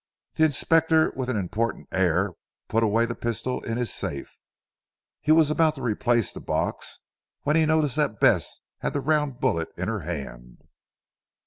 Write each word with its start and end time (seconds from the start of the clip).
The 0.33 0.45
Inspector 0.45 1.13
with 1.15 1.29
an 1.29 1.37
important 1.37 1.87
air 1.91 2.31
put 2.67 2.81
away 2.81 3.05
the 3.05 3.13
pistol 3.13 3.61
in 3.63 3.77
his 3.77 3.93
safe. 3.93 4.35
He 5.19 5.31
was 5.31 5.51
about 5.51 5.75
to 5.75 5.83
replace 5.83 6.31
the 6.33 6.39
box, 6.41 7.01
when 7.43 7.55
he 7.55 7.67
noticed 7.67 7.97
that 7.97 8.19
Bess 8.19 8.61
had 8.79 8.93
the 8.93 8.99
round 8.99 9.39
bullet 9.39 9.69
in 9.77 9.87
her 9.89 9.99
hand. 9.99 10.63